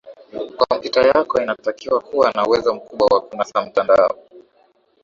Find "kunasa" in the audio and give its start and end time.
3.21-3.61